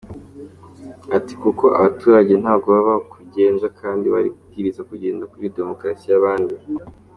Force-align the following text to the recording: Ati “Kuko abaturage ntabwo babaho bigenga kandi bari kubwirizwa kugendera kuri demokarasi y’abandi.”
Ati 1.17 1.33
“Kuko 1.41 1.65
abaturage 1.79 2.33
ntabwo 2.41 2.67
babaho 2.75 3.01
bigenga 3.17 3.67
kandi 3.79 4.05
bari 4.13 4.29
kubwirizwa 4.35 4.87
kugendera 4.89 5.29
kuri 5.31 5.53
demokarasi 5.57 6.05
y’abandi.” 6.09 6.53